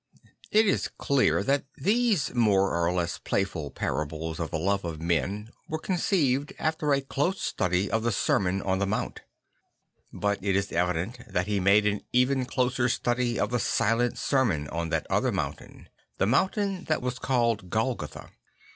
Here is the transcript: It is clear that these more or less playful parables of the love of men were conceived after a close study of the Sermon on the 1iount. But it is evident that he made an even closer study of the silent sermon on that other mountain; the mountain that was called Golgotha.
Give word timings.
It 0.49 0.65
is 0.65 0.87
clear 0.87 1.43
that 1.43 1.65
these 1.77 2.33
more 2.33 2.73
or 2.75 2.91
less 2.91 3.19
playful 3.19 3.69
parables 3.69 4.39
of 4.39 4.49
the 4.49 4.57
love 4.57 4.83
of 4.83 4.99
men 4.99 5.51
were 5.69 5.77
conceived 5.77 6.53
after 6.57 6.91
a 6.91 7.01
close 7.01 7.39
study 7.39 7.87
of 7.91 8.01
the 8.01 8.11
Sermon 8.11 8.63
on 8.63 8.79
the 8.79 8.87
1iount. 8.87 9.19
But 10.11 10.43
it 10.43 10.55
is 10.55 10.71
evident 10.71 11.19
that 11.31 11.45
he 11.45 11.59
made 11.59 11.85
an 11.85 12.01
even 12.11 12.45
closer 12.45 12.89
study 12.89 13.39
of 13.39 13.51
the 13.51 13.59
silent 13.59 14.17
sermon 14.17 14.67
on 14.69 14.89
that 14.89 15.05
other 15.07 15.31
mountain; 15.31 15.87
the 16.17 16.25
mountain 16.25 16.85
that 16.85 17.03
was 17.03 17.19
called 17.19 17.69
Golgotha. 17.69 18.31